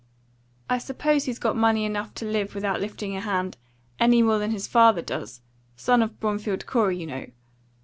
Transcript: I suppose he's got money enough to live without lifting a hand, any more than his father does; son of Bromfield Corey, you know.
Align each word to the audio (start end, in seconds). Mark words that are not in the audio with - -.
I 0.67 0.79
suppose 0.79 1.25
he's 1.25 1.37
got 1.37 1.55
money 1.55 1.85
enough 1.85 2.15
to 2.15 2.25
live 2.25 2.55
without 2.55 2.81
lifting 2.81 3.15
a 3.15 3.21
hand, 3.21 3.55
any 3.99 4.23
more 4.23 4.39
than 4.39 4.49
his 4.49 4.65
father 4.65 5.03
does; 5.03 5.41
son 5.75 6.01
of 6.01 6.19
Bromfield 6.19 6.65
Corey, 6.65 6.97
you 6.97 7.05
know. 7.05 7.27